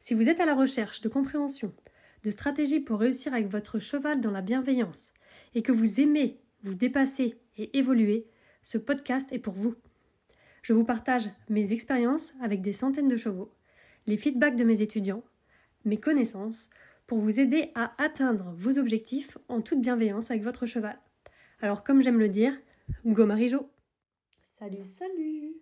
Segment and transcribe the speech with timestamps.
[0.00, 1.74] Si vous êtes à la recherche de compréhension,
[2.22, 5.12] de stratégies pour réussir avec votre cheval dans la bienveillance
[5.54, 8.26] et que vous aimez vous dépasser et évoluer,
[8.62, 9.74] ce podcast est pour vous.
[10.62, 13.52] Je vous partage mes expériences avec des centaines de chevaux,
[14.06, 15.24] les feedbacks de mes étudiants,
[15.84, 16.70] mes connaissances,
[17.06, 20.98] pour vous aider à atteindre vos objectifs en toute bienveillance avec votre cheval.
[21.60, 22.56] Alors comme j'aime le dire,
[23.04, 23.68] go Marie-Jo
[24.58, 25.54] Salut, salut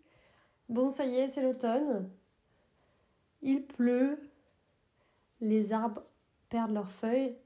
[0.69, 2.11] Bon, ça y est, c'est l'automne.
[3.47, 4.19] Il pleut.
[5.41, 6.02] Les arbres
[6.50, 7.36] perdent leurs feuilles.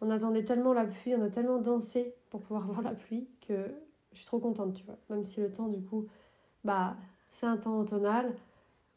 [0.00, 3.72] On attendait tellement la pluie, on a tellement dansé pour pouvoir voir la pluie que
[4.12, 4.98] je suis trop contente, tu vois.
[5.08, 6.06] Même si le temps, du coup,
[6.64, 6.96] bah,
[7.30, 8.36] c'est un temps automnal.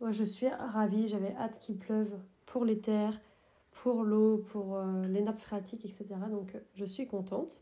[0.01, 1.07] Moi, je suis ravie.
[1.07, 2.11] J'avais hâte qu'il pleuve
[2.45, 3.19] pour les terres,
[3.71, 6.05] pour l'eau, pour euh, les nappes phréatiques, etc.
[6.29, 7.61] Donc, je suis contente.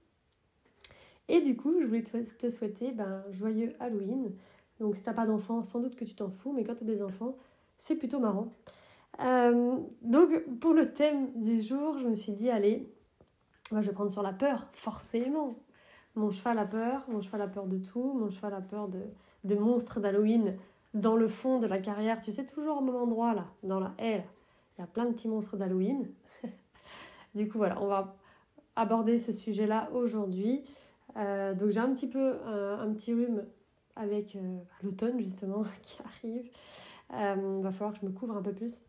[1.27, 4.33] Et du coup, je voulais te souhaiter ben, joyeux Halloween.
[4.79, 6.87] Donc si t'as pas d'enfants, sans doute que tu t'en fous, mais quand tu as
[6.87, 7.37] des enfants,
[7.77, 8.51] c'est plutôt marrant.
[9.21, 12.91] Euh, donc pour le thème du jour, je me suis dit, allez,
[13.71, 15.59] je vais prendre sur la peur, forcément.
[16.15, 19.01] Mon cheval a peur, mon cheval a peur de tout, mon cheval a peur de,
[19.43, 20.57] de monstres d'Halloween
[20.93, 23.93] dans le fond de la carrière, tu sais, toujours au même endroit là, dans la
[23.99, 24.25] haie,
[24.77, 26.09] il y a plein de petits monstres d'Halloween.
[27.35, 28.15] du coup, voilà, on va
[28.75, 30.63] aborder ce sujet-là aujourd'hui.
[31.17, 33.43] Euh, donc j'ai un petit peu un petit rhume
[33.95, 36.49] avec euh, l'automne justement qui arrive.
[37.11, 38.81] Il va falloir que je me couvre un peu plus.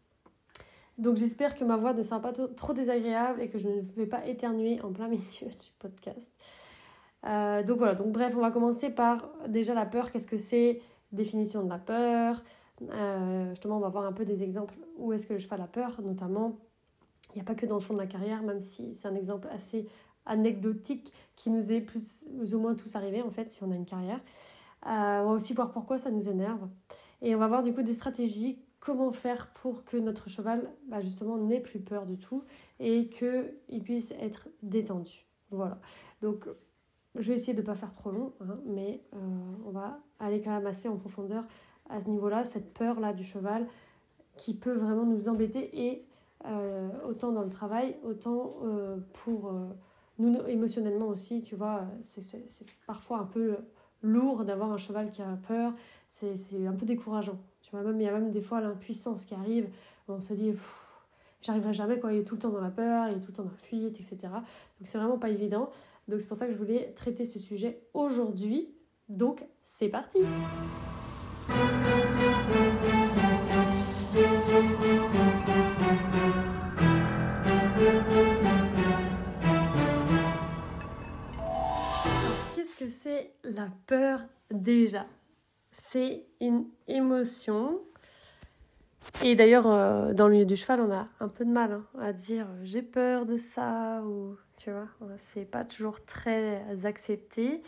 [1.01, 4.07] Donc j'espère que ma voix ne sera pas trop désagréable et que je ne vais
[4.07, 6.31] pas éternuer en plein milieu du podcast.
[7.27, 10.13] Euh, donc voilà, donc bref, on va commencer par déjà la peur.
[10.13, 10.81] Qu'est-ce que c'est
[11.13, 12.43] Définition de la peur?
[13.51, 16.01] justement, on va voir un peu des exemples où est-ce que le cheval a peur,
[16.03, 16.57] notamment.
[17.35, 19.15] Il n'y a pas que dans le fond de la carrière, même si c'est un
[19.15, 19.87] exemple assez
[20.25, 23.75] anecdotique qui nous est plus, plus, ou moins tous arrivé en fait si on a
[23.75, 24.21] une carrière.
[24.87, 26.69] Euh, on va aussi voir pourquoi ça nous énerve.
[27.23, 31.01] Et on va voir du coup des stratégies, comment faire pour que notre cheval bah,
[31.01, 32.43] justement n'ait plus peur du tout
[32.79, 35.27] et qu'il puisse être détendu.
[35.51, 35.79] Voilà.
[36.23, 36.49] Donc
[37.15, 39.19] je vais essayer de ne pas faire trop long, hein, mais euh,
[39.67, 41.45] on va aller quand même assez en profondeur
[41.89, 43.67] à ce niveau-là, cette peur-là du cheval
[44.37, 46.07] qui peut vraiment nous embêter et
[46.47, 48.51] euh, autant dans le travail, autant
[49.13, 49.53] pour
[50.19, 53.57] nous émotionnellement aussi, tu vois, c'est parfois un peu
[54.03, 55.75] lourd d'avoir un cheval qui a peur.
[56.09, 57.39] C'est un peu décourageant.
[57.73, 59.69] Il y a même des fois l'impuissance qui arrive.
[60.09, 60.53] On se dit,
[61.43, 62.13] j'arriverai jamais, quoi.
[62.13, 63.57] Il est tout le temps dans la peur, il est tout le temps dans la
[63.57, 64.17] fuite, etc.
[64.23, 65.71] Donc c'est vraiment pas évident.
[66.09, 68.75] Donc c'est pour ça que je voulais traiter ce sujet aujourd'hui.
[69.09, 70.21] Donc c'est parti!
[82.89, 84.21] c'est la peur
[84.51, 85.07] déjà?
[85.71, 87.81] C'est une émotion.
[89.23, 91.85] Et d'ailleurs, euh, dans le milieu du cheval, on a un peu de mal hein,
[92.01, 97.63] à dire euh, j'ai peur de ça ou tu vois, c'est pas toujours très accepté.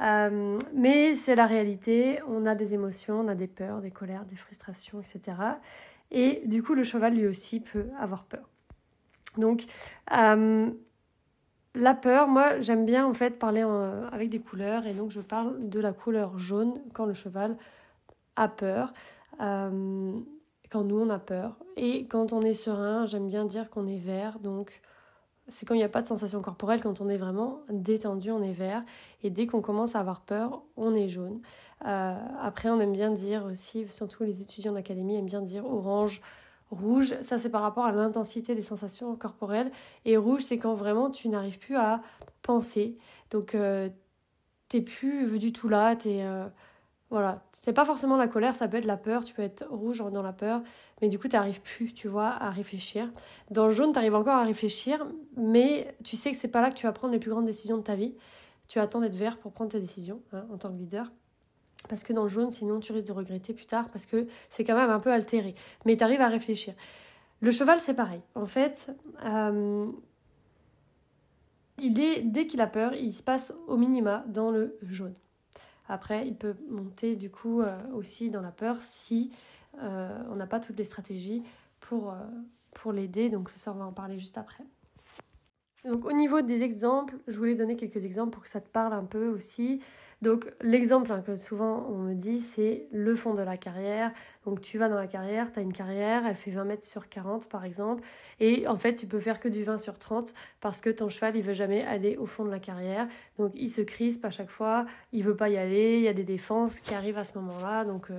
[0.00, 4.24] Euh, mais c'est la réalité, on a des émotions, on a des peurs, des colères,
[4.24, 5.36] des frustrations, etc.
[6.10, 8.48] Et du coup, le cheval lui aussi peut avoir peur.
[9.38, 9.64] Donc,
[11.76, 13.64] la peur, moi j'aime bien en fait parler
[14.12, 17.56] avec des couleurs et donc je parle de la couleur jaune quand le cheval
[18.36, 18.92] a peur,
[19.40, 20.18] euh,
[20.70, 21.56] quand nous on a peur.
[21.76, 24.80] Et quand on est serein, j'aime bien dire qu'on est vert, donc
[25.48, 28.42] c'est quand il n'y a pas de sensation corporelle, quand on est vraiment détendu, on
[28.42, 28.82] est vert.
[29.22, 31.40] Et dès qu'on commence à avoir peur, on est jaune.
[31.86, 36.20] Euh, après, on aime bien dire aussi, surtout les étudiants d'académie aiment bien dire orange,
[36.70, 39.70] Rouge, ça c'est par rapport à l'intensité des sensations corporelles.
[40.04, 42.02] Et rouge, c'est quand vraiment tu n'arrives plus à
[42.42, 42.98] penser.
[43.30, 43.88] Donc euh,
[44.68, 46.22] t'es plus du tout là, t'es...
[46.22, 46.48] Euh,
[47.10, 50.02] voilà, c'est pas forcément la colère, ça peut être la peur, tu peux être rouge
[50.12, 50.62] dans la peur,
[51.00, 53.12] mais du coup, tu n'arrives plus, tu vois, à réfléchir.
[53.50, 56.70] Dans le jaune, tu arrives encore à réfléchir, mais tu sais que c'est pas là
[56.70, 58.14] que tu vas prendre les plus grandes décisions de ta vie.
[58.66, 61.12] Tu attends d'être vert pour prendre tes décisions hein, en tant que leader
[61.88, 64.64] parce que dans le jaune, sinon tu risques de regretter plus tard parce que c'est
[64.64, 65.54] quand même un peu altéré.
[65.84, 66.74] Mais tu arrives à réfléchir.
[67.40, 68.20] Le cheval, c'est pareil.
[68.34, 68.90] En fait,
[69.24, 69.86] euh,
[71.78, 75.14] il est, dès qu'il a peur, il se passe au minima dans le jaune.
[75.88, 79.30] Après, il peut monter du coup euh, aussi dans la peur si
[79.82, 81.42] euh, on n'a pas toutes les stratégies
[81.80, 82.14] pour,
[82.74, 83.28] pour l'aider.
[83.28, 84.64] Donc ça, on va en parler juste après.
[85.86, 88.92] Donc au niveau des exemples, je voulais donner quelques exemples pour que ça te parle
[88.92, 89.80] un peu aussi.
[90.22, 94.12] Donc l'exemple hein, que souvent on me dit, c'est le fond de la carrière.
[94.46, 97.08] Donc tu vas dans la carrière, tu as une carrière, elle fait 20 mètres sur
[97.08, 98.02] 40 par exemple,
[98.40, 101.36] et en fait tu peux faire que du 20 sur 30 parce que ton cheval
[101.36, 103.08] il veut jamais aller au fond de la carrière.
[103.38, 106.14] Donc il se crispe à chaque fois, il veut pas y aller, il y a
[106.14, 107.84] des défenses qui arrivent à ce moment-là.
[107.84, 108.18] Donc euh,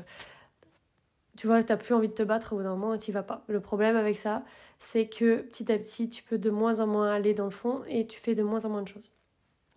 [1.36, 3.12] tu vois, tu n'as plus envie de te battre au bout d'un moment et tu
[3.12, 3.44] vas pas.
[3.48, 4.44] Le problème avec ça,
[4.80, 7.82] c'est que petit à petit, tu peux de moins en moins aller dans le fond
[7.88, 9.14] et tu fais de moins en moins de choses.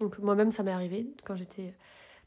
[0.00, 1.74] Donc moi-même, ça m'est arrivé quand j'étais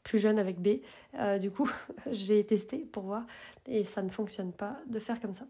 [0.04, 0.80] plus jeune avec B.
[1.18, 1.68] Euh, du coup,
[2.12, 3.26] j'ai testé pour voir
[3.66, 5.46] et ça ne fonctionne pas de faire comme ça.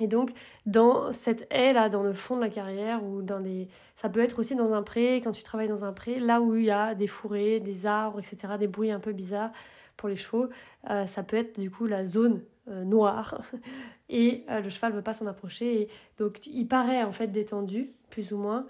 [0.00, 0.32] Et donc,
[0.66, 3.68] dans cette haie là, dans le fond de la carrière, ou dans des.
[3.94, 6.56] Ça peut être aussi dans un pré, quand tu travailles dans un pré, là où
[6.56, 9.52] il y a des fourrés, des arbres, etc., des bruits un peu bizarres
[9.96, 10.48] pour les chevaux,
[10.90, 13.40] euh, ça peut être du coup la zone euh, noir
[14.08, 15.82] et le cheval ne veut pas s'en approcher.
[15.82, 15.88] Et
[16.18, 18.66] donc il paraît en fait détendu, plus ou moins,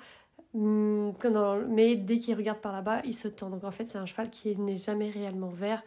[0.55, 3.51] mais dès qu'il regarde par là-bas, il se tend.
[3.51, 5.83] Donc en fait c'est un cheval qui n'est jamais réellement vert.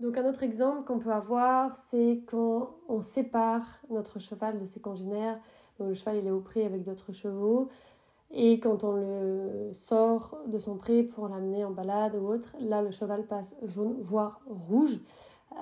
[0.00, 4.80] Donc un autre exemple qu'on peut avoir, c'est quand on sépare notre cheval de ses
[4.80, 5.38] congénères.
[5.78, 7.68] Donc le cheval il est au pré avec d'autres chevaux.
[8.32, 12.82] Et quand on le sort de son pré pour l'amener en balade ou autre, là
[12.82, 15.00] le cheval passe jaune, voire rouge.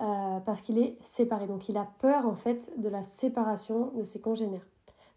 [0.02, 1.46] Euh, parce qu'il est séparé.
[1.46, 4.66] Donc il a peur en fait de la séparation de ses congénères.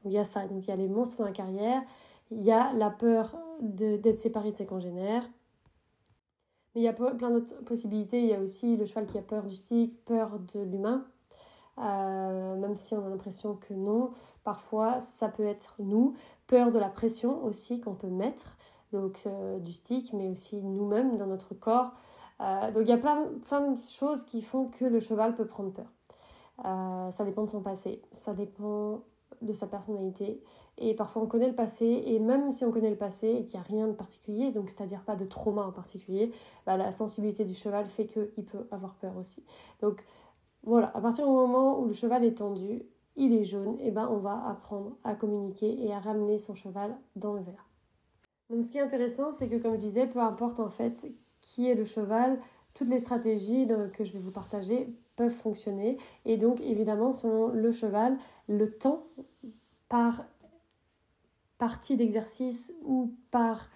[0.04, 1.82] Donc il y a ça, donc il y a les monstres dans la carrière,
[2.32, 5.28] il y a la peur d'être séparé de ses congénères.
[6.76, 8.20] Mais il y a plein d'autres possibilités.
[8.20, 11.06] Il y a aussi le cheval qui a peur du stick, peur de l'humain.
[11.80, 14.12] Euh, même si on a l'impression que non,
[14.44, 16.16] parfois ça peut être nous.
[16.48, 18.58] Peur de la pression aussi qu'on peut mettre,
[18.92, 21.92] donc euh, du stick, mais aussi nous-mêmes dans notre corps.
[22.42, 25.46] Euh, donc il y a plein, plein de choses qui font que le cheval peut
[25.46, 25.92] prendre peur.
[27.12, 29.02] Ça dépend de son passé, ça dépend
[29.42, 30.42] de sa personnalité.
[30.78, 33.60] Et parfois on connaît le passé, et même si on connaît le passé et qu'il
[33.60, 36.32] n'y a rien de particulier, donc c'est-à-dire pas de trauma en particulier,
[36.66, 39.44] bah, la sensibilité du cheval fait qu'il peut avoir peur aussi.
[39.82, 40.04] Donc
[40.64, 42.84] voilà, à partir du moment où le cheval est tendu,
[43.16, 46.96] il est jaune, et ben on va apprendre à communiquer et à ramener son cheval
[47.16, 47.68] dans le verre.
[48.50, 51.70] Donc ce qui est intéressant, c'est que comme je disais, peu importe en fait qui
[51.70, 52.40] est le cheval,
[52.74, 55.98] toutes les stratégies que je vais vous partager peuvent fonctionner.
[56.24, 58.18] Et donc, évidemment, selon le cheval,
[58.48, 59.04] le temps
[59.90, 60.24] par
[61.58, 63.70] partie d'exercice ou par,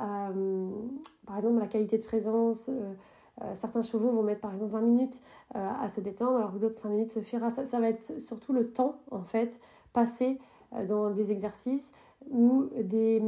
[0.00, 0.70] euh,
[1.26, 2.68] par exemple, la qualité de présence.
[2.68, 2.92] Euh,
[3.42, 5.22] euh, certains chevaux vont mettre par exemple 20 minutes
[5.54, 7.50] à se détendre, alors que d'autres 5 minutes se suffira.
[7.50, 9.60] Ça, va être surtout le temps, en fait,
[9.92, 10.40] passé
[10.88, 11.92] dans des exercices
[12.28, 13.22] ou des...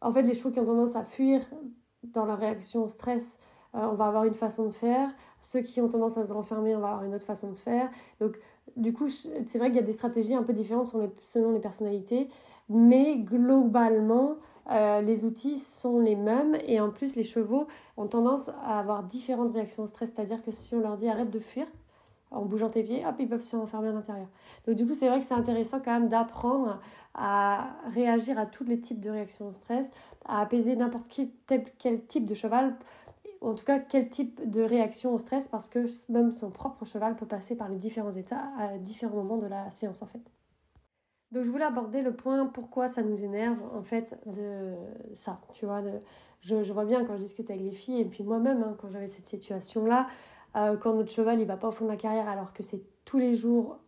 [0.00, 1.42] En fait, les chevaux qui ont tendance à fuir
[2.02, 3.38] dans la réaction au stress,
[3.72, 5.10] on va avoir une façon de faire.
[5.42, 7.88] Ceux qui ont tendance à se renfermer, on va avoir une autre façon de faire.
[8.20, 8.38] Donc,
[8.76, 12.28] du coup, c'est vrai qu'il y a des stratégies un peu différentes selon les personnalités,
[12.68, 14.36] mais globalement,
[14.70, 19.02] euh, les outils sont les mêmes et en plus, les chevaux ont tendance à avoir
[19.02, 21.66] différentes réactions au stress, c'est-à-dire que si on leur dit arrête de fuir,
[22.30, 24.28] en bougeant tes pieds, hop, ils peuvent se renfermer à l'intérieur.
[24.66, 26.80] Donc du coup, c'est vrai que c'est intéressant quand même d'apprendre
[27.14, 29.92] à réagir à tous les types de réactions au stress,
[30.26, 31.06] à apaiser n'importe
[31.78, 32.76] quel type de cheval,
[33.40, 37.16] en tout cas quel type de réaction au stress, parce que même son propre cheval
[37.16, 40.20] peut passer par les différents états à différents moments de la séance en fait.
[41.32, 44.74] Donc je voulais aborder le point pourquoi ça nous énerve en fait de
[45.14, 45.80] ça, tu vois.
[46.40, 49.08] Je, vois bien quand je discute avec les filles et puis moi-même hein, quand j'avais
[49.08, 50.08] cette situation-là,
[50.56, 52.82] euh, quand notre cheval il va pas au fond de la carrière alors que c'est
[53.04, 53.78] tous les jours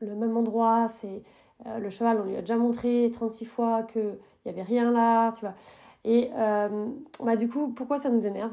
[0.00, 1.22] le même endroit, c'est
[1.66, 5.32] euh, le cheval, on lui a déjà montré 36 fois qu'il n'y avait rien là,
[5.32, 5.54] tu vois.
[6.04, 6.88] Et euh,
[7.22, 8.52] bah, du coup, pourquoi ça nous énerve?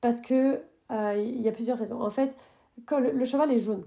[0.00, 2.00] Parce que il y a plusieurs raisons.
[2.00, 2.36] En fait,
[2.90, 3.84] le, cheval est jaune,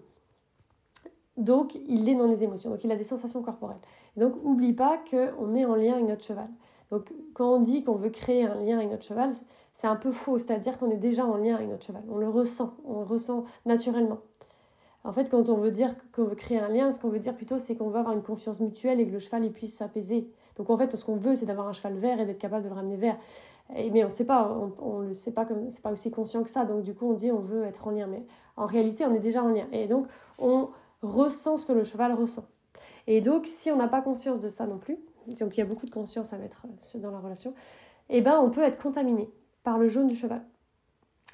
[1.38, 3.80] donc il est dans les émotions, donc il a des sensations corporelles.
[4.18, 6.50] Et donc, oublie pas qu'on est en lien avec notre cheval.
[6.92, 9.32] Donc quand on dit qu'on veut créer un lien avec notre cheval,
[9.74, 12.28] c'est un peu faux, c'est-à-dire qu'on est déjà en lien avec notre cheval, on le
[12.28, 14.20] ressent, on le ressent naturellement.
[15.04, 17.36] En fait, quand on veut dire qu'on veut créer un lien, ce qu'on veut dire
[17.36, 20.30] plutôt, c'est qu'on veut avoir une confiance mutuelle et que le cheval il puisse s'apaiser.
[20.58, 22.70] Donc en fait, ce qu'on veut, c'est d'avoir un cheval vert et d'être capable de
[22.70, 23.18] le ramener vert.
[23.70, 26.44] mais on ne sait pas, on, ne le sait pas comme c'est pas aussi conscient
[26.44, 26.66] que ça.
[26.66, 28.26] Donc du coup, on dit on veut être en lien, mais
[28.58, 29.68] en réalité, on est déjà en lien.
[29.72, 30.70] Et donc on
[31.02, 32.46] ressent ce que le cheval ressent.
[33.08, 35.00] Et donc, si on n'a pas conscience de ça non plus,
[35.40, 36.66] donc il y a beaucoup de conscience à mettre
[36.96, 37.54] dans la relation,
[38.10, 39.30] eh ben on peut être contaminé
[39.64, 40.44] par le jaune du cheval.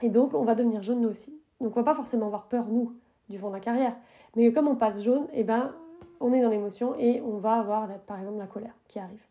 [0.02, 1.34] Et donc on va devenir jaune nous aussi.
[1.62, 2.94] Donc on va pas forcément avoir peur nous
[3.30, 3.96] du fond de la carrière,
[4.36, 5.74] mais comme on passe jaune, eh ben
[6.20, 9.26] on est dans l'émotion et on va avoir par exemple la colère qui arrive.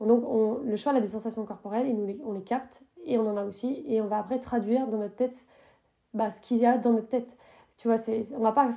[0.00, 3.26] Donc on, le cheval a des sensations corporelles et nous on les capte et on
[3.26, 5.44] en a aussi et on va après traduire dans notre tête
[6.12, 7.36] bah, ce qu'il y a dans notre tête.
[7.76, 8.70] Tu vois, c'est, on va pas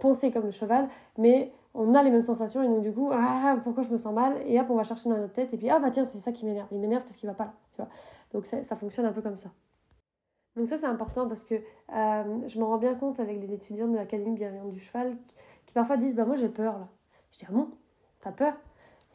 [0.00, 3.56] penser comme le cheval, mais on a les mêmes sensations et donc du coup, ah,
[3.64, 5.70] pourquoi je me sens mal Et hop, on va chercher dans notre tête et puis,
[5.70, 6.68] ah bah tiens, c'est ça qui m'énerve.
[6.70, 7.88] Il m'énerve parce qu'il va pas là, tu vois.
[8.32, 9.50] Donc ça, ça, fonctionne un peu comme ça.
[10.56, 13.88] Donc ça, c'est important parce que euh, je m'en rends bien compte avec les étudiants
[13.88, 15.16] de l'Académie bienveillante du cheval
[15.66, 16.88] qui parfois disent, bah moi j'ai peur là.
[17.32, 17.68] Je dis, ah bon,
[18.20, 18.54] t'as peur?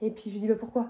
[0.01, 0.89] Et puis je lui dis, bah pourquoi?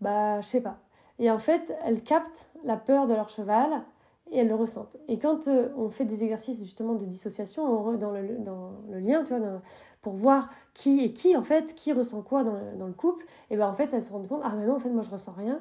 [0.00, 0.78] Bah je sais pas.
[1.18, 3.84] Et en fait, elles captent la peur de leur cheval
[4.30, 4.96] et elles le ressentent.
[5.08, 9.00] Et quand euh, on fait des exercices justement de dissociation on dans, le, dans le
[9.00, 9.60] lien, tu vois,
[10.00, 13.26] pour voir qui est qui en fait, qui ressent quoi dans le, dans le couple,
[13.50, 15.10] et ben en fait elles se rendent compte, ah mais non en fait moi je
[15.10, 15.60] ressens rien,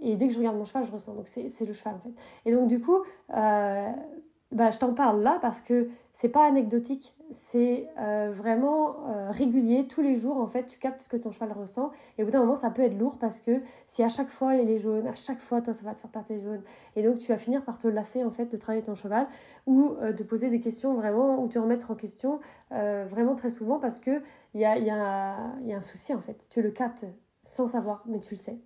[0.00, 2.14] et dès que je regarde mon cheval je ressens, donc c'est le cheval en fait.
[2.46, 3.02] Et donc du coup,
[3.34, 3.92] euh,
[4.52, 9.86] bah, je t'en parle là parce que c'est pas anecdotique, c'est euh, vraiment euh, régulier,
[9.86, 11.92] tous les jours en fait, tu captes ce que ton cheval ressent.
[12.18, 14.56] Et au bout d'un moment ça peut être lourd parce que si à chaque fois
[14.56, 16.62] il est jaune, à chaque fois toi ça va te faire partir jaune.
[16.96, 19.28] Et donc tu vas finir par te lasser en fait de travailler ton cheval
[19.66, 22.40] ou euh, de poser des questions vraiment ou te remettre en question
[22.70, 24.22] vraiment très souvent parce que
[24.54, 27.04] il y a, y, a, y a un souci en fait, tu le captes
[27.42, 28.58] sans savoir mais tu le sais.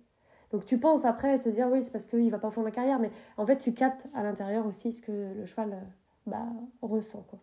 [0.55, 2.97] Donc tu penses après te dire oui c'est parce qu'il va pas faire ma carrière
[2.97, 5.75] mais en fait tu captes à l'intérieur aussi ce que le cheval
[6.25, 6.45] bah,
[6.81, 7.39] ressent quoi.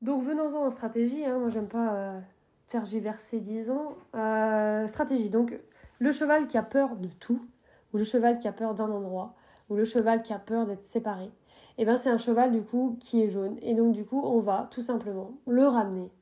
[0.00, 1.40] Donc venons-en en stratégie, hein.
[1.40, 2.20] moi j'aime pas euh,
[2.68, 3.96] tergiverser 10 ans.
[4.14, 5.58] Euh, stratégie, donc
[5.98, 7.44] le cheval qui a peur de tout,
[7.92, 9.34] ou le cheval qui a peur d'un endroit,
[9.68, 11.32] ou le cheval qui a peur d'être séparé,
[11.78, 13.56] eh ben c'est un cheval du coup qui est jaune.
[13.60, 16.12] Et donc du coup on va tout simplement le ramener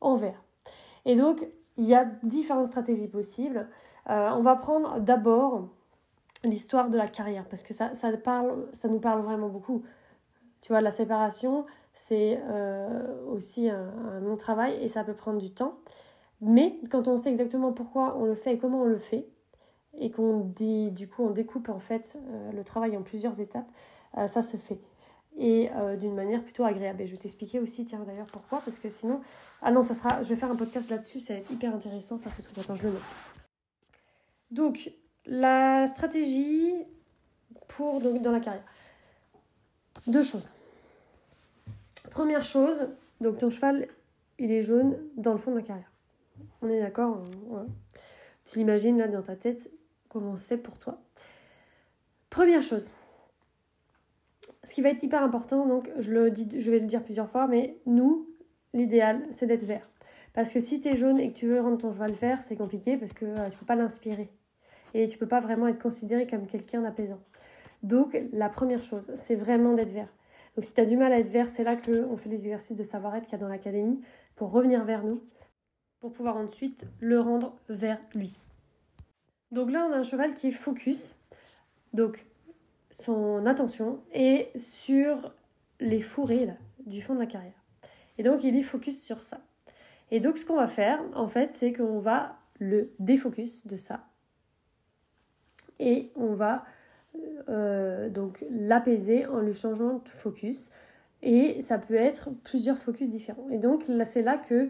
[0.00, 0.42] en vert.
[1.04, 1.46] Et donc
[1.80, 3.66] il y a différentes stratégies possibles.
[4.10, 5.68] Euh, on va prendre d'abord
[6.44, 9.82] l'histoire de la carrière, parce que ça, ça, parle, ça nous parle vraiment beaucoup.
[10.60, 15.50] Tu vois, la séparation, c'est euh, aussi un, long travail et ça peut prendre du
[15.50, 15.78] temps.
[16.42, 19.26] Mais quand on sait exactement pourquoi on le fait et comment on le fait,
[19.94, 23.68] et qu'on dit, du coup, on découpe en fait euh, le travail en plusieurs étapes,
[24.26, 24.80] ça se fait.
[25.42, 27.00] Et d'une manière plutôt agréable.
[27.00, 29.22] Et je vais t'expliquer aussi, tiens d'ailleurs, pourquoi, parce que sinon.
[29.62, 30.20] Ah non, ça sera.
[30.20, 32.58] Je vais faire un podcast là-dessus, ça va être hyper intéressant, ça se trouve.
[32.62, 33.02] Attends, je le note.
[34.50, 34.92] Donc,
[35.24, 36.74] la stratégie
[37.68, 38.64] pour donc, dans la carrière.
[40.06, 40.48] Deux choses.
[42.10, 42.88] Première chose,
[43.20, 43.88] donc ton cheval,
[44.38, 45.90] il est jaune dans le fond de la carrière.
[46.62, 47.22] On est d'accord
[48.44, 49.70] Tu l'imagines là dans ta tête
[50.08, 50.98] comment c'est pour toi.
[52.30, 52.92] Première chose,
[54.64, 57.28] ce qui va être hyper important, donc je, le dis, je vais le dire plusieurs
[57.28, 58.28] fois, mais nous,
[58.74, 59.88] l'idéal, c'est d'être vert.
[60.32, 62.56] Parce que si tu es jaune et que tu veux rendre ton cheval vert, c'est
[62.56, 64.30] compliqué parce que euh, tu peux pas l'inspirer.
[64.94, 67.20] Et tu peux pas vraiment être considéré comme quelqu'un d'apaisant.
[67.82, 70.12] Donc, la première chose, c'est vraiment d'être vert.
[70.56, 72.76] Donc si tu as du mal à être vert, c'est là qu'on fait les exercices
[72.76, 74.00] de savoir-être qu'il y a dans l'académie
[74.36, 75.22] pour revenir vers nous,
[76.00, 78.36] pour pouvoir ensuite le rendre vers lui.
[79.52, 81.16] Donc là, on a un cheval qui est focus.
[81.92, 82.26] Donc
[83.00, 85.32] son attention est sur
[85.80, 86.48] les fourrés
[86.86, 87.52] du fond de la carrière.
[88.18, 89.40] Et donc il est focus sur ça.
[90.10, 94.04] Et donc ce qu'on va faire, en fait, c'est qu'on va le défocus de ça.
[95.78, 96.64] Et on va
[97.48, 100.70] euh, donc l'apaiser en lui changeant de focus.
[101.22, 103.48] Et ça peut être plusieurs focus différents.
[103.50, 104.68] Et donc là, c'est là que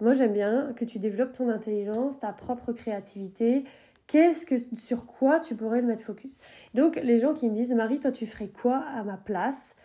[0.00, 3.64] moi j'aime bien que tu développes ton intelligence, ta propre créativité.
[4.06, 6.38] Qu'est-ce que sur quoi tu pourrais le mettre focus?
[6.74, 9.76] Donc les gens qui me disent Marie, toi tu ferais quoi à ma place?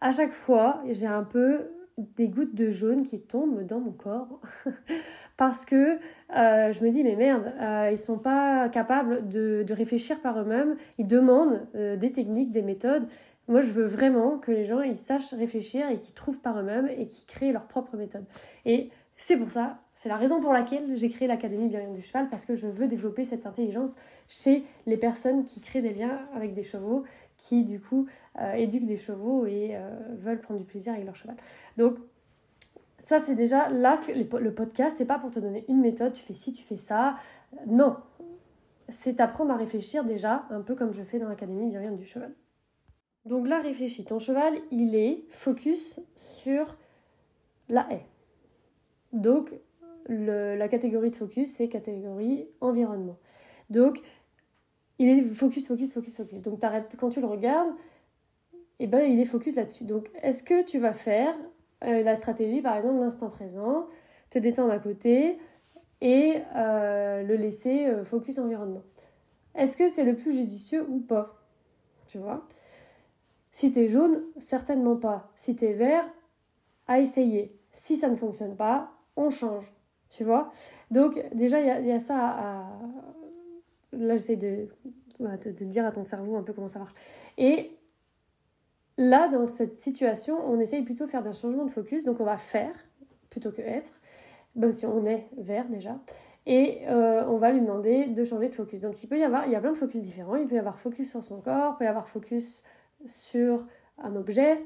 [0.00, 4.40] À chaque fois, j'ai un peu des gouttes de jaune qui tombent dans mon corps
[5.36, 5.98] parce que
[6.36, 10.76] euh, je me dis mais merde, euh, ils sont pas capables de, réfléchir par eux-mêmes,
[10.98, 13.06] ils demandent euh, des techniques, des méthodes.
[13.48, 16.88] Moi, je veux vraiment que les gens ils sachent réfléchir et qu'ils trouvent par eux-mêmes
[16.88, 18.24] et qu'ils créent leur propre méthode.
[18.64, 22.30] Et c'est pour ça, c'est la raison pour laquelle j'ai créé l'Académie Bienveillante du Cheval,
[22.30, 23.96] parce que je veux développer cette intelligence
[24.28, 27.04] chez les personnes qui créent des liens avec des chevaux,
[27.36, 28.06] qui du coup
[28.54, 29.76] éduquent des chevaux et
[30.12, 31.36] veulent prendre du plaisir avec leur cheval.
[31.76, 31.98] Donc
[32.98, 36.32] ça, c'est déjà là, le podcast, c'est pas pour te donner une méthode, tu fais
[36.32, 37.16] ci, tu fais ça.
[37.66, 37.98] Non.
[38.88, 42.32] C'est apprendre à réfléchir déjà, un peu comme je fais dans l'Académie bienveillante du cheval.
[43.26, 44.06] Donc là, réfléchis.
[44.06, 46.78] Ton cheval, il est focus sur
[47.68, 48.06] la haie.
[49.12, 49.52] Donc,
[50.08, 53.18] la catégorie de focus, c'est catégorie environnement.
[53.70, 54.00] Donc,
[54.98, 56.40] il est focus, focus, focus, focus.
[56.40, 56.60] Donc,
[56.98, 57.70] quand tu le regardes,
[58.80, 59.84] eh ben, il est focus là-dessus.
[59.84, 61.34] Donc, est-ce que tu vas faire
[61.84, 63.86] euh, la stratégie, par exemple, l'instant présent,
[64.30, 65.38] te détendre à côté
[66.00, 68.82] et euh, le laisser euh, focus environnement?
[69.54, 71.42] Est-ce que c'est le plus judicieux ou pas?
[72.08, 72.46] Tu vois?
[73.52, 75.30] Si tu es jaune, certainement pas.
[75.36, 76.08] Si tu es vert,
[76.86, 77.56] à essayer.
[77.72, 79.72] Si ça ne fonctionne pas, on change.
[80.10, 80.52] Tu vois?
[80.90, 82.66] Donc, déjà, il y, a ça à.
[83.92, 84.68] Là, j'essaie de,
[85.20, 86.94] de, dire à ton cerveau un peu comment ça marche.
[87.38, 87.76] Et
[88.98, 92.04] Là, dans cette situation, on essaye plutôt de faire un changement de focus.
[92.04, 92.74] Donc, on va faire
[93.30, 93.92] plutôt que être,
[94.56, 95.98] même si on est vert déjà.
[96.44, 98.82] Et euh, on va lui demander de changer de focus.
[98.82, 100.36] Donc il peut y avoir, il y a plein de focus différents.
[100.36, 102.62] Il peut y avoir focus sur son corps, il peut y avoir focus
[103.06, 103.64] sur
[103.98, 104.64] un objet.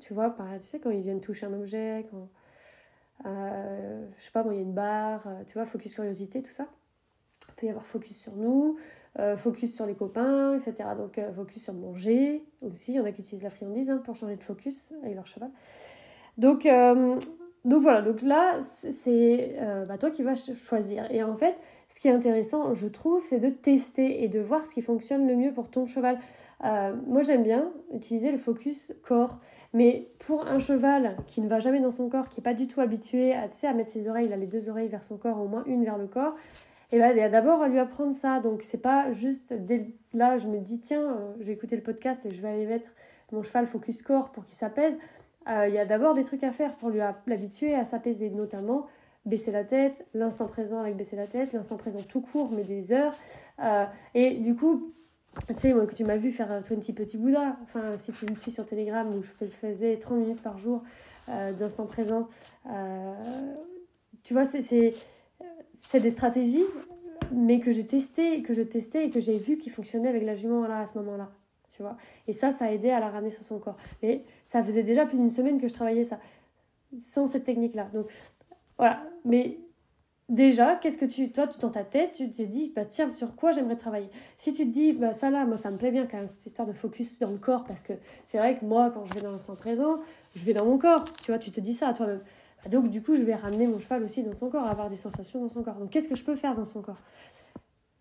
[0.00, 2.28] Tu vois, pareil, tu sais, quand ils viennent toucher un objet, quand,
[3.24, 6.42] euh, je sais pas, moi, il y a une barre, euh, tu vois, focus curiosité,
[6.42, 6.66] tout ça.
[7.48, 8.76] Il peut y avoir focus sur nous,
[9.36, 10.90] focus sur les copains, etc.
[10.98, 12.92] Donc focus sur manger aussi.
[12.92, 15.26] Il y en a qui utilisent la friandise hein, pour changer de focus avec leur
[15.26, 15.50] cheval.
[16.36, 16.66] Donc
[17.66, 21.10] donc voilà, donc là, c'est euh, bah, toi qui vas choisir.
[21.10, 21.56] Et en fait,
[21.88, 25.26] ce qui est intéressant, je trouve, c'est de tester et de voir ce qui fonctionne
[25.26, 26.20] le mieux pour ton cheval.
[26.64, 29.40] Euh, moi, j'aime bien utiliser le focus corps.
[29.72, 32.66] Mais pour un cheval qui ne va jamais dans son corps, qui n'est pas du
[32.66, 35.40] tout habitué à, à mettre ses oreilles, il a les deux oreilles vers son corps,
[35.40, 36.34] au moins une vers le corps,
[36.92, 38.38] et eh ben, il y a d'abord à lui apprendre ça.
[38.38, 41.82] Donc, c'est pas juste dès là, je me dis, tiens, euh, je vais écouter le
[41.82, 42.90] podcast et je vais aller mettre
[43.32, 44.96] mon cheval focus corps pour qu'il s'apaise.
[45.48, 48.86] Euh, il y a d'abord des trucs à faire pour lui l'habituer à s'apaiser, notamment
[49.24, 52.92] baisser la tête, l'instant présent avec baisser la tête, l'instant présent tout court, mais des
[52.92, 53.14] heures.
[54.14, 54.94] Et du coup,
[55.48, 58.26] tu sais, moi que tu m'as vu faire 20 euh, petits Bouddha, enfin, si tu
[58.26, 60.82] me suis sur Telegram où je faisais 30 minutes par jour
[61.28, 62.28] d'instant présent,
[64.22, 64.94] tu vois, c'est
[66.00, 66.64] des stratégies,
[67.32, 70.34] mais que j'ai testées, que je testais et que j'ai vu qui fonctionnaient avec la
[70.34, 71.30] jument là, à ce moment-là
[71.76, 71.96] tu vois.
[72.26, 73.76] Et ça, ça a aidé à la ramener sur son corps.
[74.02, 76.18] Mais ça faisait déjà plus d'une semaine que je travaillais ça,
[76.98, 77.88] sans cette technique-là.
[77.92, 78.06] Donc,
[78.78, 79.02] voilà.
[79.24, 79.58] Mais
[80.28, 83.52] déjà, qu'est-ce que tu, toi, dans ta tête, tu te dis, bah tiens, sur quoi
[83.52, 84.08] j'aimerais travailler?
[84.38, 86.46] Si tu te dis, bah ça là, moi, ça me plaît bien quand même, cette
[86.46, 87.92] histoire de focus dans le corps, parce que
[88.26, 90.00] c'est vrai que moi, quand je vais dans l'instant présent,
[90.34, 92.20] je vais dans mon corps, tu vois, tu te dis ça à toi-même.
[92.62, 94.96] Bah, donc, du coup, je vais ramener mon cheval aussi dans son corps, avoir des
[94.96, 95.76] sensations dans son corps.
[95.76, 97.00] Donc, qu'est-ce que je peux faire dans son corps?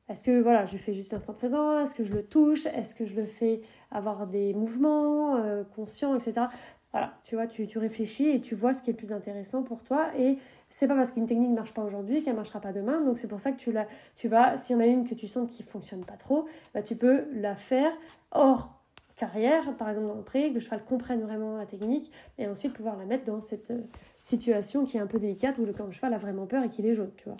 [0.08, 1.80] Est-ce que voilà, je fais juste l'instant présent?
[1.80, 2.68] Est-ce que je le touche?
[2.68, 6.48] Est-ce que je le fais avoir des mouvements euh, conscients, etc.
[6.92, 9.64] Voilà, tu vois, tu, tu, réfléchis et tu vois ce qui est le plus intéressant
[9.64, 10.16] pour toi.
[10.16, 10.38] Et
[10.70, 13.02] c'est pas parce qu'une technique ne marche pas aujourd'hui qu'elle ne marchera pas demain.
[13.02, 15.16] Donc c'est pour ça que tu, la, tu vas, s'il y en a une que
[15.16, 17.92] tu sens qui ne fonctionne pas trop, bah, tu peux la faire
[18.32, 18.76] hors
[19.16, 22.74] carrière, par exemple dans le pré, que le cheval comprenne vraiment la technique et ensuite
[22.74, 23.82] pouvoir la mettre dans cette euh,
[24.18, 26.94] situation qui est un peu délicate où le, cheval a vraiment peur et qu'il est
[26.94, 27.38] jaune, tu vois.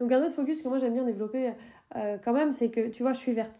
[0.00, 1.52] Donc un autre focus que moi j'aime bien développer
[1.96, 3.52] euh, quand même, c'est que tu vois, je suis verte.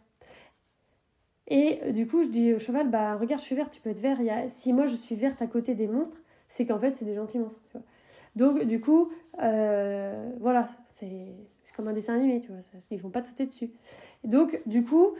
[1.48, 3.90] Et euh, du coup, je dis au cheval, bah regarde, je suis verte, tu peux
[3.90, 4.20] être vert.
[4.20, 4.50] Il y a...
[4.50, 7.38] Si moi je suis verte à côté des monstres, c'est qu'en fait c'est des gentils
[7.38, 7.62] monstres.
[8.37, 9.11] Donc du coup,
[9.42, 11.35] euh, voilà, c'est
[11.75, 13.70] comme un dessin animé, tu vois, ça, ils vont pas te sauter dessus.
[14.25, 15.14] Donc du coup,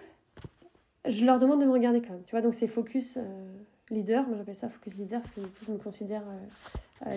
[1.07, 2.42] je leur demande de me regarder quand même, tu vois.
[2.42, 3.18] Donc c'est focus
[3.90, 6.22] leader, moi j'appelle ça focus leader parce que du coup je me considère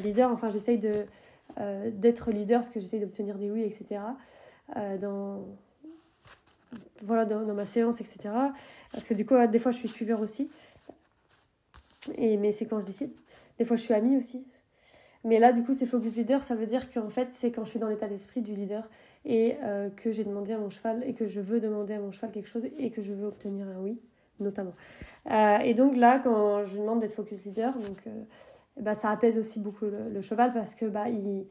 [0.03, 0.31] leader.
[0.31, 0.79] Enfin, j'essaye
[1.57, 4.01] euh, d'être leader, parce que j'essaye d'obtenir des oui, etc.
[4.77, 5.45] Euh, dans,
[7.01, 8.29] voilà, dans, ma séance, etc.
[8.91, 10.49] Parce que du coup, des fois, je suis suiveur aussi.
[12.15, 13.11] Et, mais c'est quand je décide.
[13.57, 14.45] Des fois, je suis amie aussi.
[15.23, 17.71] Mais là, du coup, c'est focus leader, ça veut dire qu'en fait, c'est quand je
[17.71, 18.89] suis dans l'état d'esprit du leader
[19.25, 22.11] et euh, que j'ai demandé à mon cheval et que je veux demander à mon
[22.11, 23.99] cheval quelque chose et que je veux obtenir un oui,
[24.39, 24.73] notamment.
[25.29, 28.05] et donc là, quand je demande d'être focus leader, donc
[28.79, 31.45] bah, ça apaise aussi beaucoup le, cheval parce que, bah, il,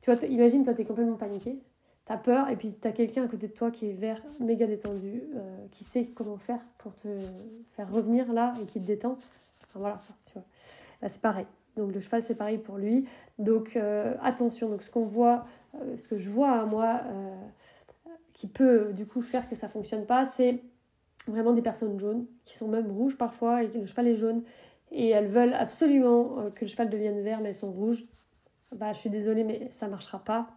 [0.00, 1.58] tu vois, imagine, toi, tu es complètement paniqué,
[2.06, 4.22] tu as peur, et puis tu as quelqu'un à côté de toi qui est vert,
[4.40, 7.08] méga détendu, euh, qui sait comment faire pour te
[7.66, 9.18] faire revenir là et qui te détend.
[9.74, 10.44] Voilà, tu vois.
[11.00, 11.46] Là, c'est pareil.
[11.76, 13.06] Donc le cheval, c'est pareil pour lui.
[13.38, 17.00] Donc euh, attention, donc ce qu'on voit, euh, ce que je vois à moi,
[18.32, 20.62] qui peut du coup faire que ça fonctionne pas, c'est
[21.26, 24.42] vraiment des personnes jaunes, qui sont même rouges parfois, et le cheval est jaune,
[24.90, 28.04] et elles veulent absolument euh, que le cheval devienne vert, mais elles sont rouges.
[28.74, 30.48] Bah, je suis désolée, mais ça ne marchera pas.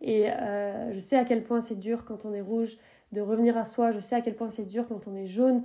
[0.00, 2.78] Et euh, je sais à quel point c'est dur quand on est rouge
[3.12, 3.90] de revenir à soi.
[3.90, 5.62] Je sais à quel point c'est dur quand on est jaune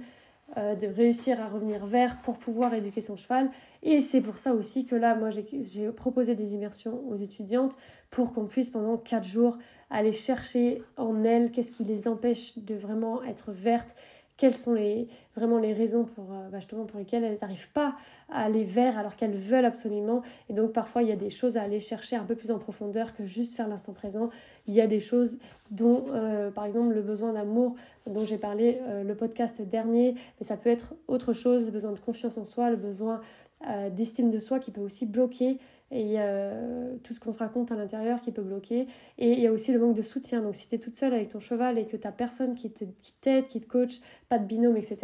[0.58, 3.50] euh, de réussir à revenir vert pour pouvoir éduquer son cheval.
[3.82, 7.76] Et c'est pour ça aussi que là, moi, j'ai proposé des immersions aux étudiantes
[8.12, 9.58] pour qu'on puisse pendant 4 jours
[9.90, 13.96] aller chercher en elles qu'est-ce qui les empêche de vraiment être vertes
[14.38, 17.96] quelles sont les, vraiment les raisons pour, euh, bah, justement pour lesquelles elles n'arrivent pas
[18.30, 20.22] à aller vers alors qu'elles veulent absolument.
[20.50, 22.60] Et donc parfois il y a des choses à aller chercher un peu plus en
[22.60, 24.30] profondeur que juste faire l'instant présent.
[24.68, 25.38] Il y a des choses
[25.72, 27.76] dont, euh, par exemple, le besoin d'amour
[28.08, 31.92] dont j'ai parlé euh, le podcast dernier, mais ça peut être autre chose, le besoin
[31.92, 33.22] de confiance en soi, le besoin
[33.92, 35.58] d'estime de soi qui peut aussi bloquer
[35.94, 36.52] et il y a
[37.04, 38.88] tout ce qu'on se raconte à l'intérieur qui peut bloquer.
[39.20, 40.42] Et il y a aussi le manque de soutien.
[40.42, 43.46] Donc si tu es toute seule avec ton cheval et que tu personne qui t'aide,
[43.48, 44.98] qui, qui te coach, pas de binôme, etc.,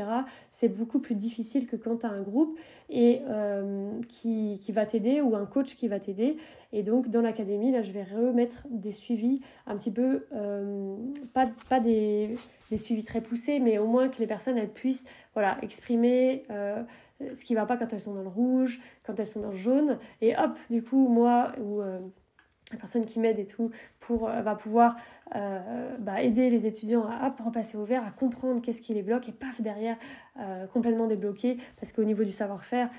[0.49, 2.57] c'est beaucoup plus difficile que quand tu as un groupe
[2.89, 6.37] et, euh, qui, qui, va t'aider ou un coach qui va t'aider.
[6.73, 10.95] Et donc dans l'académie, là, je vais remettre des suivis un petit peu, euh,
[11.33, 12.35] pas, pas des,
[12.71, 16.43] des, suivis très poussés, mais au moins que les personnes elles puissent voilà, exprimer.
[16.49, 16.81] Euh,
[17.19, 19.57] ce qui va pas quand elles sont dans le rouge, quand elles sont dans le
[19.57, 19.97] jaune.
[20.21, 24.95] Et hop, du coup, moi ou la personne qui m'aide et tout pour, va pouvoir
[25.33, 29.31] bah, aider les étudiants à repasser au vert, à comprendre qu'est-ce qui les bloque et
[29.31, 29.97] paf, derrière,
[30.71, 31.57] complètement débloquer.
[31.79, 32.89] Parce qu'au niveau du savoir-faire,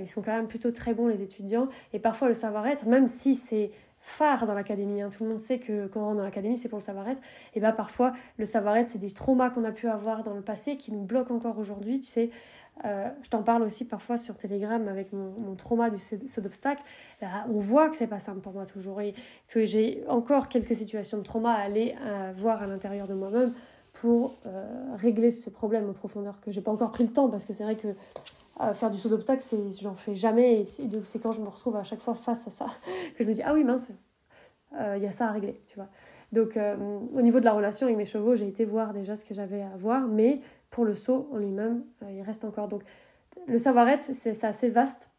[0.00, 1.68] ils sont quand même plutôt très bons, les étudiants.
[1.92, 3.70] Et parfois, le savoir-être, même si c'est
[4.02, 5.00] phare dans l'académie.
[5.00, 5.10] Hein.
[5.10, 7.22] Tout le monde sait que quand on rentre dans l'académie, c'est pour le savoir-être.
[7.54, 10.76] Et bien parfois, le savoir-être, c'est des traumas qu'on a pu avoir dans le passé
[10.76, 12.00] qui nous bloquent encore aujourd'hui.
[12.00, 12.30] Tu sais,
[12.84, 16.82] euh, je t'en parle aussi parfois sur Telegram avec mon, trauma du saut d'obstacle.
[17.48, 19.14] on voit que c'est pas simple pour moi toujours et
[19.48, 23.52] que j'ai encore quelques situations de trauma à aller euh, voir à l'intérieur de moi-même
[23.92, 24.66] pour euh,
[24.96, 27.64] régler ce problème en profondeur que j'ai pas encore pris le temps parce que c'est
[27.64, 27.88] vrai que
[28.74, 29.42] faire du saut d'obstacle,
[29.80, 30.60] j'en fais jamais.
[30.60, 32.66] Et c'est, quand je me retrouve à chaque fois face à ça
[33.16, 33.90] que je me dis Ah oui, mince,
[34.72, 35.88] il y a ça à régler, tu vois.
[36.32, 36.56] Donc,
[37.14, 39.62] au niveau de la relation avec mes chevaux, j'ai été voir déjà ce que j'avais
[39.62, 40.40] à voir, mais
[40.72, 42.66] pour le saut en lui-même, euh, il reste encore.
[42.66, 42.82] Donc,
[43.46, 45.10] le savoir-être, c'est assez vaste.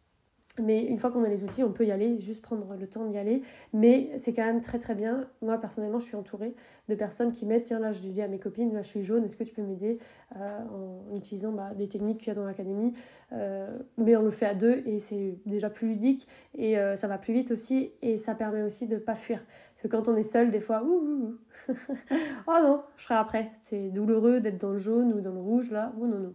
[0.61, 3.07] Mais une fois qu'on a les outils, on peut y aller, juste prendre le temps
[3.07, 3.41] d'y aller.
[3.73, 5.27] Mais c'est quand même très très bien.
[5.41, 6.53] Moi personnellement, je suis entourée
[6.89, 7.63] de personnes qui m'aident.
[7.63, 9.63] Tiens, là, je dis à mes copines, là, je suis jaune, est-ce que tu peux
[9.63, 9.97] m'aider
[10.35, 10.59] euh,
[11.11, 12.93] en utilisant bah, des techniques qu'il y a dans l'académie
[13.31, 17.17] euh, Mais on le fait à deux et c'est déjà plus ludique et ça va
[17.17, 19.43] plus vite aussi et ça permet aussi de ne pas fuir.
[19.83, 23.51] Que quand on est seul, des fois, ouh, oh non, je ferai après.
[23.63, 25.91] C'est douloureux d'être dans le jaune ou dans le rouge là.
[25.99, 26.33] Oh non, non.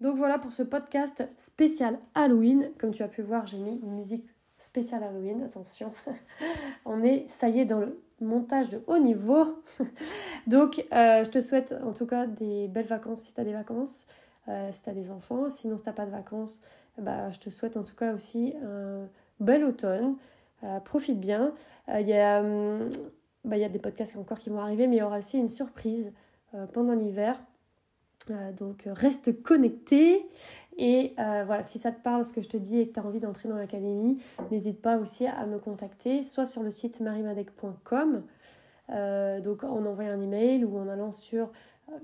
[0.00, 2.72] Donc voilà pour ce podcast spécial Halloween.
[2.80, 4.26] Comme tu as pu voir, j'ai mis une musique
[4.58, 5.44] spéciale Halloween.
[5.44, 5.92] Attention,
[6.84, 9.62] on est, ça y est, dans le montage de haut niveau.
[10.48, 13.52] Donc euh, je te souhaite en tout cas des belles vacances si tu as des
[13.52, 14.06] vacances,
[14.48, 15.48] euh, si tu as des enfants.
[15.50, 16.62] Sinon, si tu pas de vacances,
[17.00, 19.06] bah, je te souhaite en tout cas aussi un
[19.38, 20.16] bel automne.
[20.64, 21.54] Euh, profite bien.
[21.88, 22.88] Il y, a, hum,
[23.44, 25.48] bah, y a des podcasts encore qui vont arriver, mais il y aura aussi une
[25.48, 26.12] surprise
[26.72, 27.38] pendant l'hiver
[28.30, 30.28] euh, donc euh, reste connecté
[30.76, 33.00] et euh, voilà, si ça te parle ce que je te dis et que tu
[33.00, 37.00] as envie d'entrer dans l'académie, n'hésite pas aussi à me contacter, soit sur le site
[37.00, 38.22] marimadec.com,
[39.42, 41.50] donc en envoyant un email ou en allant sur,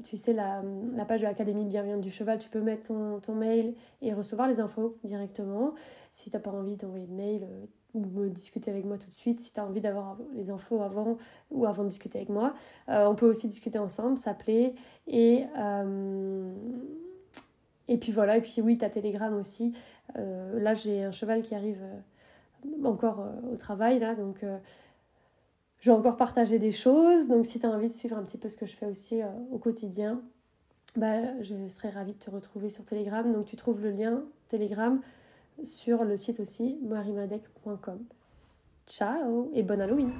[0.03, 0.62] tu sais, la,
[0.97, 4.49] la page de l'Académie Bienveillante du Cheval, tu peux mettre ton, ton, mail et recevoir
[4.49, 5.75] les infos directement.
[6.11, 7.47] Si tu n'as pas envie d'envoyer de mail,
[7.94, 10.83] ou me discuter avec moi tout de suite si tu as envie d'avoir les infos
[10.83, 11.16] avant
[11.50, 12.54] ou avant de discuter avec moi.
[12.88, 14.74] Euh, on peut aussi discuter ensemble, s'appeler
[15.07, 16.52] et euh,
[17.87, 19.74] et puis voilà, et puis oui, tu as Telegram aussi.
[20.16, 21.83] Euh, là, j'ai un cheval qui arrive
[22.83, 24.44] encore au travail là, donc
[25.80, 27.28] je vais encore partager des choses.
[27.28, 29.20] Donc si tu as envie de suivre un petit peu ce que je fais aussi
[29.52, 30.22] au quotidien,
[30.96, 33.30] bah, je serais ravie de te retrouver sur Telegram.
[33.33, 35.00] Donc tu trouves le lien Telegram
[35.62, 38.01] sur le site aussi marimadec.com.
[38.87, 40.11] Ciao et bon Halloween